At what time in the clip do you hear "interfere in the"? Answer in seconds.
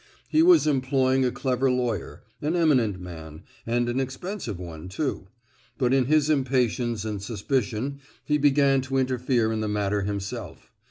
8.97-9.67